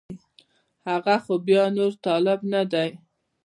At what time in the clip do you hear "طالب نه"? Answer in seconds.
2.05-2.61